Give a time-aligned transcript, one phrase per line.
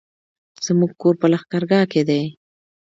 [0.65, 2.23] زموږ کور په لښکرګاه کی دی